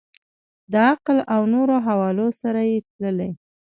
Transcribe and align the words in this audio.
د 0.71 0.73
عقل 0.89 1.17
او 1.33 1.41
نورو 1.53 1.75
حوالو 1.87 2.27
سره 2.41 2.61
یې 2.71 2.79
تللي. 2.93 3.31